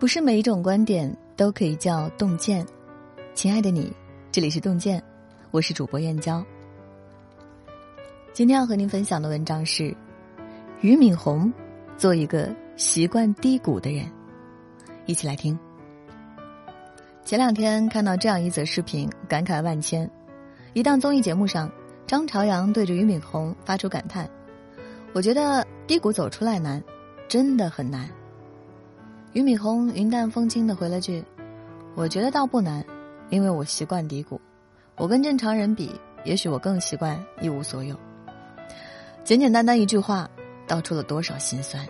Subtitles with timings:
[0.00, 2.66] 不是每一种观点都可以叫洞见。
[3.34, 3.94] 亲爱的你，
[4.32, 5.00] 这里是洞见，
[5.50, 6.42] 我是主播燕娇。
[8.32, 9.94] 今天要和您分享的文章是
[10.80, 11.52] 俞敏洪，
[11.98, 14.10] 做一个习惯低谷的人。
[15.04, 15.56] 一起来听。
[17.22, 20.10] 前两天看到这样一则视频，感慨万千。
[20.72, 21.70] 一档综艺节目上，
[22.06, 24.26] 张朝阳对着俞敏洪发出感叹
[25.12, 26.82] ：“我觉得低谷走出来难，
[27.28, 28.08] 真的很难。”
[29.32, 31.24] 俞敏洪云淡风轻的回了句
[31.94, 32.84] ：“我觉得倒不难，
[33.28, 34.40] 因为我习惯低谷。
[34.96, 35.94] 我跟正常人比，
[36.24, 37.94] 也许我更习惯一无所有。”
[39.22, 40.28] 简简单单一句话，
[40.66, 41.86] 道出了多少心酸。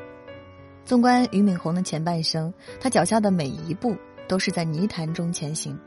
[0.85, 3.97] 纵观俞敏洪的前半生，他脚下的每一步
[4.29, 5.79] 都是在泥潭中前行。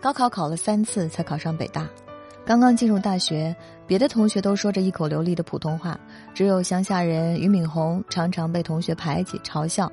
[0.00, 1.86] 高考考了三次才考上北大，
[2.46, 3.54] 刚刚进入大学，
[3.86, 6.00] 别的同学都说着一口流利的普通话，
[6.32, 9.92] 只有乡下人俞敏洪常常被同学排挤嘲笑。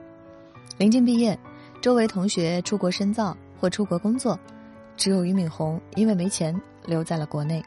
[0.77, 1.37] 临近毕业，
[1.81, 4.39] 周围同学出国深造或出国工作，
[4.95, 7.63] 只有俞敏洪因为没钱留在了国内。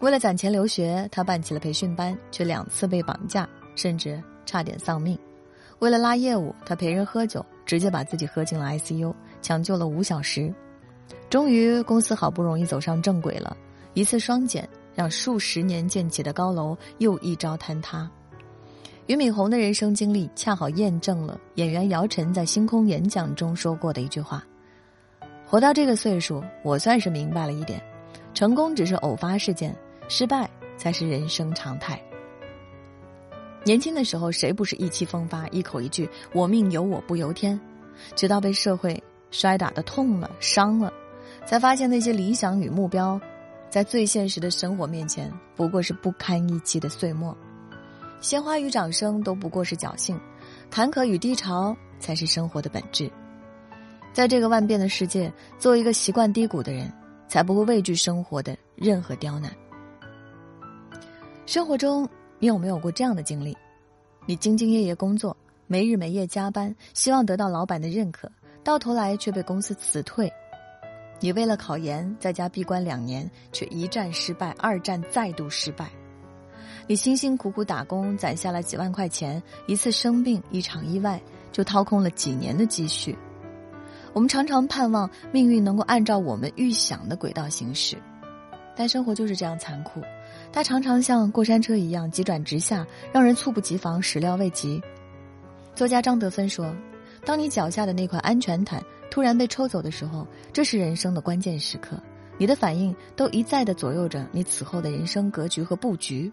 [0.00, 5.18] 为了攒钱留学，他办起了培训班，却两次被绑架，甚至差点丧命。
[5.80, 10.52] 为了拉业务，他陪人喝酒，直接把自己喝进了 ICU，抢救了五小时。
[11.28, 13.54] 终于，公司好不容易走上正轨了，
[13.92, 18.10] 一次双减让数十年建起的高楼又一朝坍塌。
[19.06, 24.42] 俞敏洪的人生经历恰好验证了演员姚晨在星空演讲中说过的一句话
[25.44, 27.78] ：“活到这个岁数，我算是明白了一点，
[28.32, 29.76] 成功只是偶发事件，
[30.08, 32.00] 失败才是人生常态。”
[33.62, 37.60] 年轻的时候，谁不是意气风发，一口一句“我命由我不由天”，
[38.16, 40.90] 直到被社会摔打的痛了、伤了，
[41.44, 43.20] 才发现那些理想与目标，
[43.68, 47.36] 在最现实的生活面前，不过是不堪一击的碎末。
[48.24, 50.18] 鲜花与掌声都不过是侥幸，
[50.70, 53.12] 坎坷与低潮才是生活的本质。
[54.14, 56.90] 在这个万变的世界，做一个习惯低谷的人，
[57.28, 59.54] 才不会畏惧生活的任何刁难。
[61.44, 63.54] 生活中，你有没有过这样的经历？
[64.24, 68.32] 你兢兢业业工作，没日没夜加班，希望得到老板的认可，
[68.64, 70.32] 到头来却被公司辞退。
[71.20, 75.90] 你为了考研在家闭关两年，却一战失败，二战再度失败。
[76.86, 81.18] 你辛辛苦苦打工攒下了几万块钱，一次生病一场意外
[81.50, 83.16] 就掏空了几年的积蓄。
[84.12, 87.96] 我们常常盼望命运能够按照我们预想的轨道行驶，
[88.76, 90.02] 但生活就是这样残酷，
[90.52, 94.80] 它常常像过山车一样急转直下，让人猝不及防、始料未及。
[95.74, 96.76] 作家张德芬说
[97.24, 98.80] ：“当你脚下的那块安全毯
[99.10, 101.98] 突然被抽走的时候，这是人生的关键时刻，
[102.36, 106.30] 你的反应都一再的左右着你此后的人生格局和布局。”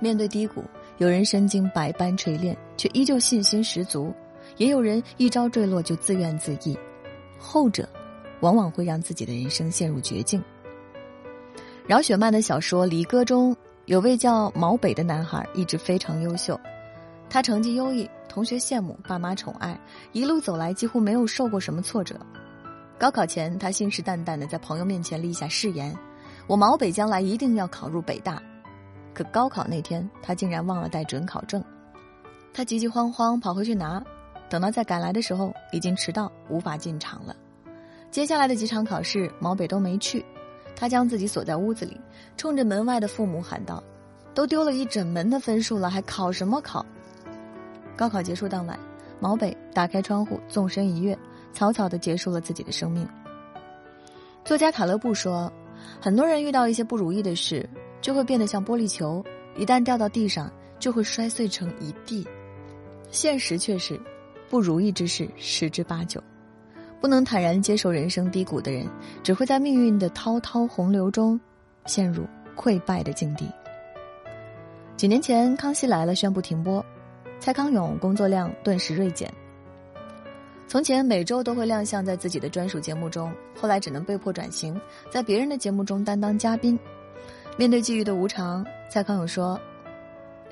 [0.00, 0.64] 面对低谷，
[0.98, 4.12] 有人身经百般锤炼，却依旧信心十足；
[4.56, 6.78] 也有人一朝坠落就自怨自艾。
[7.38, 7.88] 后者，
[8.40, 10.42] 往往会让自己的人生陷入绝境。
[11.86, 16.58] 饶雪漫的小说《离歌》中有位叫毛北的男孩，一直非常优秀，
[17.30, 19.78] 他成绩优异，同学羡慕，爸妈宠爱，
[20.12, 22.18] 一路走来几乎没有受过什么挫折。
[22.98, 25.94] 高考前，他信誓旦旦的在朋友面前立下誓言
[26.48, 28.42] ：“我毛北将来一定要考入北大。”
[29.16, 31.64] 可高考那天，他竟然忘了带准考证，
[32.52, 34.04] 他急急慌慌跑回去拿，
[34.50, 37.34] 等到再赶来的时候，已经迟到，无法进场了。
[38.10, 40.22] 接下来的几场考试，毛北都没去，
[40.76, 41.98] 他将自己锁在屋子里，
[42.36, 43.82] 冲着门外的父母喊道
[44.36, 46.84] ：“都丢了一整门的分数了，还考什么考？”
[47.96, 48.78] 高考结束当晚，
[49.18, 51.18] 毛北打开窗户，纵身一跃，
[51.54, 53.08] 草草的结束了自己的生命。
[54.44, 55.50] 作家塔勒布说
[56.02, 57.66] ：“很多人遇到一些不如意的事。”
[58.06, 59.20] 就会变得像玻璃球，
[59.56, 62.24] 一旦掉到地上，就会摔碎成一地。
[63.10, 64.00] 现实却是，
[64.48, 66.22] 不如意之事十之八九。
[67.00, 68.86] 不能坦然接受人生低谷的人，
[69.24, 71.40] 只会在命运的滔滔洪流中，
[71.86, 72.24] 陷入
[72.54, 73.50] 溃败的境地。
[74.96, 76.86] 几年前，《康熙来了》宣布停播，
[77.40, 79.28] 蔡康永工作量顿时锐减。
[80.68, 86.78] 从前每周都会亮相在自己的专属节目中，后来只能被迫转型，在别人的节目中担当嘉宾。
[87.58, 89.58] 面对际遇的无常，蔡康永说：“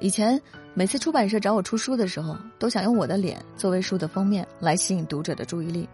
[0.01, 0.41] 以前
[0.73, 5.87] 每次出版社找我出书的时候，都想用我的脸作为书的封面来吸引读者的注意力，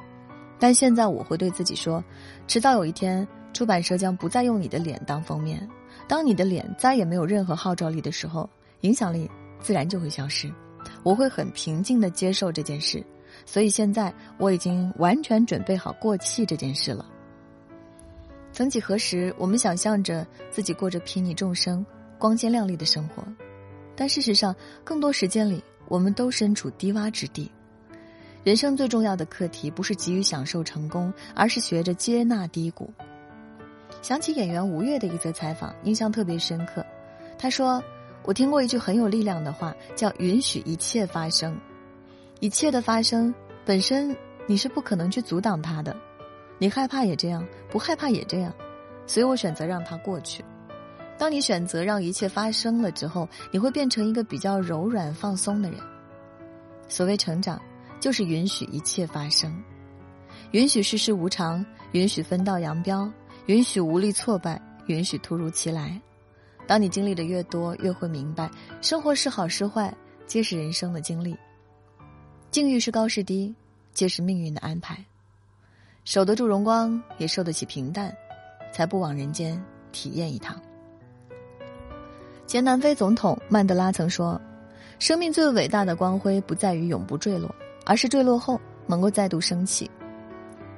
[0.57, 2.03] 但现在我会对自己说，
[2.47, 5.69] 迟早有一天，出版社将不再用你的脸当封面。
[6.07, 8.49] 当你的脸再也没有任何号召力的时候，
[8.83, 9.29] 影响力
[9.59, 10.49] 自然就会消失。
[11.03, 13.05] 我会很平静地接受这件事，
[13.45, 17.05] 所以现在我已经完全准备好过气这件事了。”
[18.61, 21.83] 曾几何时，我们想象着自己过着睥睨众生、
[22.19, 23.25] 光鲜亮丽的生活，
[23.97, 24.55] 但事实上，
[24.85, 27.51] 更多时间里，我们都身处低洼之地。
[28.45, 32.93] 人生最重要的课题不是急于享受成功，而是学着接纳低谷。
[34.03, 36.85] 想起演员吴越的一则采访，印象特别深刻。
[37.39, 37.83] 他说
[38.25, 41.59] ：“我听过一句很有力量的话，叫‘允许一切发生’。
[42.41, 43.35] 一切的发生
[43.65, 44.15] 本身
[44.47, 45.97] 你是不可能去阻挡它的，
[46.61, 48.55] 你害怕也这样，不害怕也这样。
[49.05, 50.45] 所以我选择让它过去。
[51.19, 55.81] 当你选择让一切发生了之后，你会变成一个比较柔软、放松的人。
[56.89, 57.61] 所谓成长。”
[58.01, 59.63] 就是允许一切发生，
[60.53, 61.63] 允许世事无常，
[61.93, 63.13] 允许分道扬镳，
[63.45, 66.01] 允许无力挫败，允许突如其来。
[66.67, 69.95] 当你经历的越多，越会明白，生活是好是坏，
[70.27, 71.35] 皆是人生的经历；
[72.51, 73.55] 境遇是高是低，
[73.93, 75.05] 皆是命运的安排。
[76.11, 78.13] 守得住荣光，也受得起平淡，
[78.73, 79.63] 才不枉人间
[79.93, 80.61] 体验一趟。
[82.49, 84.41] 前南非总统曼德拉曾说
[84.99, 87.49] ：“生命最伟大的光辉，不在于永不坠落。”
[87.87, 89.89] 而是坠落后能够再度升起。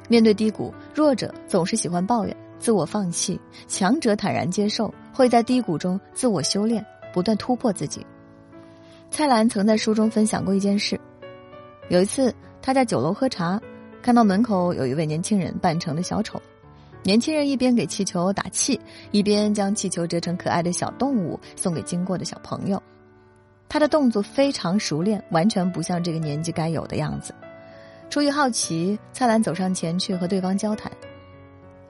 [0.06, 8.04] 面对低谷，弱者总是喜欢抱怨、自我放弃；强者坦然接受，会在低谷中自我修炼，不断突破自己。
[9.10, 11.00] 蔡澜曾在书中分享过一件事：
[11.88, 13.58] 有一次他在酒楼喝茶，
[14.02, 16.42] 看到门口有一位年轻人扮成的小丑。
[17.04, 18.78] 年轻人一边给气球打气，
[19.12, 22.82] 一边将气球折成可爱的小动物送给经过的小朋友。
[23.68, 27.32] 他的动作非常熟练，完全不像这个年纪该有的样子。
[28.10, 30.90] 出于好奇，蔡澜走上前去和对方交谈。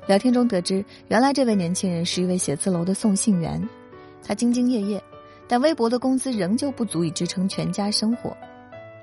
[0.07, 3.61] 聊天中得知，原来这位年轻人是一位写字楼的送信员。
[4.23, 5.03] 他兢兢业业，
[5.49, 8.37] 但微薄的工资仍旧不足以支撑全家生活。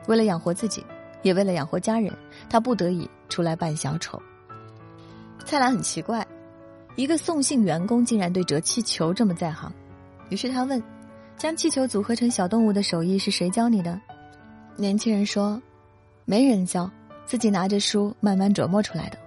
[0.08, 0.84] 为了养活自己，
[1.22, 2.12] 也为了养活家人，
[2.50, 4.22] 他不得已出来扮小丑。
[5.46, 6.26] 蔡澜很奇怪，
[6.96, 9.72] 一个送信员工竟然对折气球这么在行，
[10.30, 10.82] 于是他问。
[11.38, 13.98] 将气球组合成小动物的手艺是谁教你的？
[14.76, 15.62] 年轻人说
[16.28, 16.92] ：“没人教，
[17.26, 19.18] 自己拿着书慢慢琢磨出来的。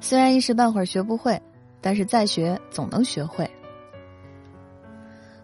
[0.00, 1.40] 虽然一时半会儿学不会，
[1.80, 3.48] 但是再学总能学会。”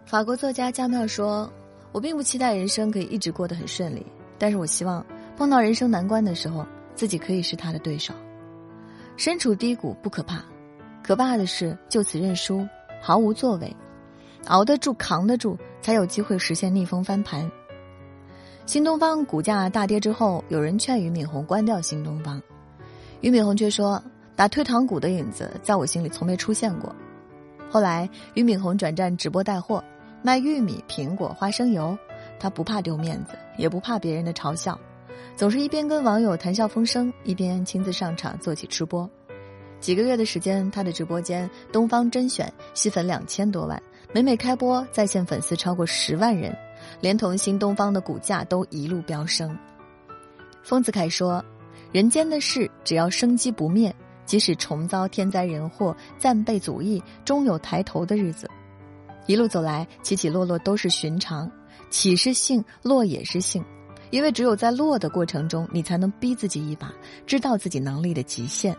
[0.05, 1.49] 法国作家加缪说
[1.95, 4.05] ：“我并不期待人生可以一直过得很顺利，
[4.41, 5.07] 但是我希望
[5.39, 8.13] 碰到人生难关的时候，自己可以是他的对手。
[9.17, 10.43] 身处低谷不可怕，
[11.01, 12.67] 可怕的是就此认输，
[13.01, 13.77] 毫无作为。”
[14.47, 17.49] 熬得住，扛得住，才有机会实现逆风翻盘。
[18.67, 22.43] 新东方股价大跌之后，有人劝俞敏洪关掉新东方，
[23.21, 24.03] 俞敏洪却说
[24.35, 26.93] ：“打退堂鼓的影子在我心里从没出现过。”
[27.71, 29.85] 后来，俞敏洪转战直播带货，
[30.21, 31.97] 卖玉米、苹果、花生油，
[32.41, 34.77] 他不怕丢面子，也不怕别人的嘲笑，
[35.39, 39.09] 总是一边跟网友谈笑风生，一边亲自上场做起直播。
[39.79, 43.81] 几个月的时间，他的直播间东方甄选吸粉两千多万。
[44.13, 46.53] 每每开播，在线粉丝超过十万人，
[47.01, 49.57] 连同新东方的股价都一路飙升。
[50.65, 51.45] 丰子恺说
[51.95, 53.95] ：“人间的事，只要生机不灭，
[54.27, 58.51] 即使重遭天灾人祸、暂被阻役，终有抬头的日子。
[59.29, 61.49] 一路走来，起起落落都是寻常，
[61.91, 63.65] 起是幸，落也是幸，
[64.11, 66.93] 因为只有在落的过程中，你才能逼自己一把，
[67.27, 68.77] 知道自己能力的极限。”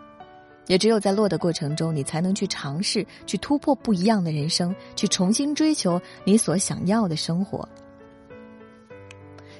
[0.68, 7.68] 也只有在落的过程中，你才能去尝试，去突破不一样的人生，去重新追求你所想要的生活。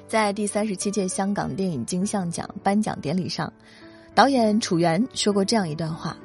[0.06, 3.52] 在第三十七届香港电影金像奖颁奖典礼上，
[4.14, 6.16] 导演楚原说过这样一段话：“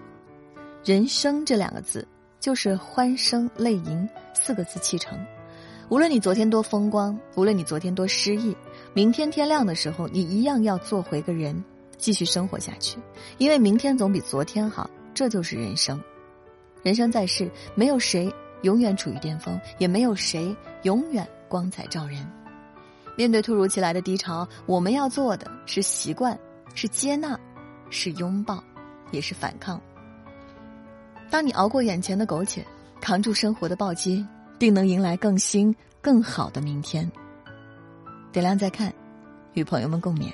[0.86, 2.08] 人生这两个字，
[2.40, 5.18] 就是欢声泪盈四个字砌成。
[5.90, 8.56] 无论你昨天多风光，无论你昨天多失意，
[8.96, 11.64] 明天天亮的时候，你一样要做回个人。”
[11.98, 13.00] 继续生活下去，
[13.38, 16.00] 因为明天总比昨天好，这就是人生。
[16.84, 18.32] 人生在世，没有谁
[18.64, 22.30] 永远处于巅峰，也没有谁永远光彩照人。
[23.16, 26.38] 面对突如其来的低潮，我们要做的是习惯，
[26.74, 27.40] 是接纳，
[27.90, 28.62] 是拥抱，
[29.12, 29.82] 也是反抗。
[31.32, 32.64] 当你熬过眼前的苟且，
[33.00, 34.24] 扛住生活的暴击，
[34.60, 37.10] 定能迎来更新、更好的明天。
[38.36, 38.94] 点亮再看，
[39.54, 40.30] 与朋友们共勉。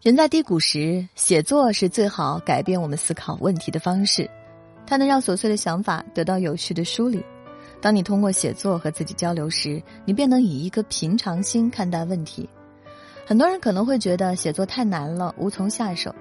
[0.00, 4.26] 人在低谷时，写作是最好改变我们思考问题的方式。
[4.86, 7.22] 它能让琐碎的想法得到有序的梳理。
[7.82, 12.48] 当你通过写作和自己交流时，你便能以一颗平常心看待问题。
[13.26, 16.14] 很多人可能会觉得写作太难了，无从下手，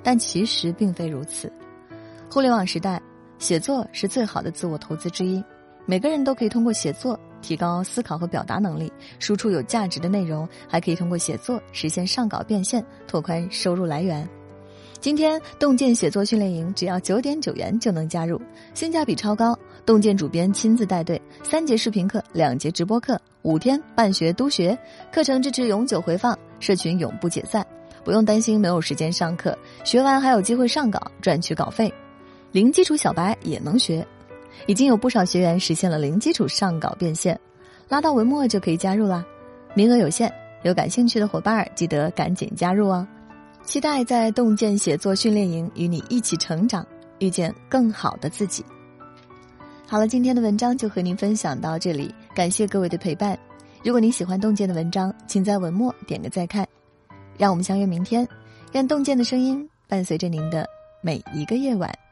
[0.00, 1.52] 但其实并非如此。
[2.30, 3.02] 互联网时代，
[3.40, 5.42] 写作是最好的自我投资之一。
[5.86, 7.18] 每个人都可以通过写作。
[7.42, 14.28] 提高思考和表达能力，输出有价值的内容，还可以通过写作实现上稿变现，拓宽收入来源。
[15.00, 18.40] 今天洞见写作训练营只要九点九元就能加入，
[18.74, 19.56] 性价比超高。
[19.86, 24.76] 洞见主编亲自带队，三节视频课，两节直播课，五天办学督学，
[25.12, 27.64] 课程支持永久回放，社群永不解散，
[28.04, 31.90] 不用担心没有时间上课，学完还有机会上稿赚取稿费。
[32.50, 34.06] 零基础小白也能学，
[34.66, 37.38] 已经有不少学员实现了零基础上稿变现，
[37.88, 39.24] 拉到文末就可以加入啦，
[39.74, 43.06] 名额有限，有感兴趣的伙伴记得赶紧加入哦。
[43.64, 46.86] 期待在洞见写作训练营与你一起成长，
[47.18, 48.64] 遇见更好的自己。
[49.86, 53.38] 好了，今天的文章就和您分享到这里，感谢各位的陪伴。
[53.84, 56.66] 如果您喜欢洞见的文章，请在文末点个再看。
[57.36, 58.26] 让我们相约明天，
[58.72, 60.66] 愿洞见的声音伴随着您的
[61.00, 62.07] 每一个夜晚。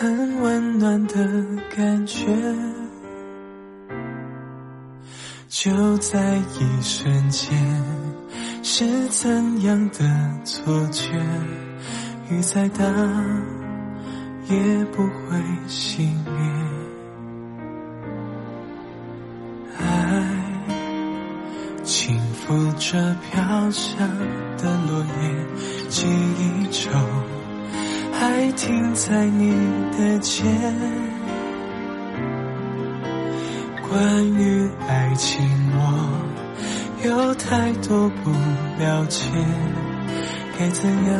[0.00, 1.14] 很温暖的
[1.76, 2.24] 感觉。
[5.48, 7.52] 就在一瞬间，
[8.62, 10.08] 是怎样的
[10.44, 11.10] 错觉？
[12.30, 12.84] 雨再大
[14.48, 15.36] 也不会
[15.66, 16.48] 熄灭。
[22.48, 23.98] 扶着飘下
[24.56, 26.06] 的落叶，记
[26.38, 26.90] 忆中
[28.20, 29.54] 还停在你
[29.96, 30.44] 的肩。
[33.88, 35.80] 关于爱情，我
[37.06, 38.30] 有太多不
[38.82, 39.22] 了解，
[40.58, 41.14] 该怎样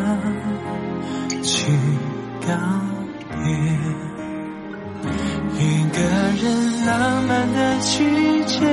[1.43, 1.73] 去
[2.47, 2.53] 告
[3.31, 3.47] 别？
[5.57, 5.99] 一个
[6.43, 7.95] 人浪漫的季
[8.45, 8.67] 节。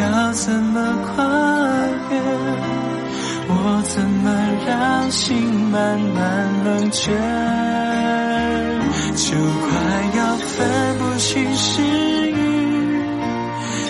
[0.00, 1.24] 要怎么跨
[2.10, 2.12] 越？
[3.52, 4.30] 我怎么
[4.66, 7.12] 让心慢慢冷却？
[9.16, 9.70] 就快
[10.16, 11.82] 要分不清是
[12.30, 12.32] 雨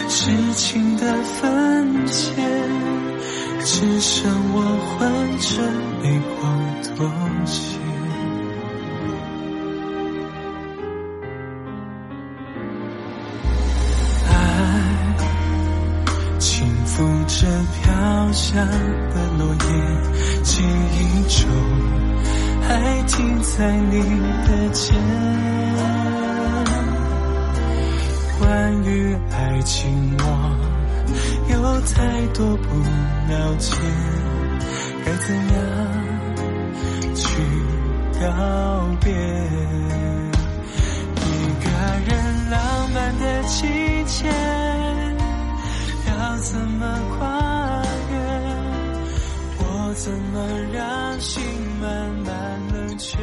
[0.09, 2.33] 痴情的分界，
[3.65, 4.57] 只剩我
[4.99, 4.99] 混
[5.39, 5.63] 着
[6.03, 6.41] 泪光
[17.33, 19.63] 这飘下的落叶，
[20.43, 21.39] 记忆中
[22.67, 22.69] 还
[23.07, 23.95] 停在你
[24.47, 24.95] 的肩。
[28.39, 30.25] 关于爱情，我
[31.51, 32.69] 有太多不
[33.33, 33.77] 了解，
[35.05, 35.57] 该怎样
[37.15, 37.25] 去
[38.21, 38.27] 告
[39.01, 39.13] 别？
[41.17, 41.25] 一
[41.63, 41.65] 个
[42.07, 42.11] 人
[42.51, 42.59] 浪
[42.93, 43.59] 漫的季
[44.05, 44.70] 节。
[46.43, 48.17] 怎么跨越？
[49.59, 51.43] 我怎么让心
[51.81, 53.19] 慢慢冷却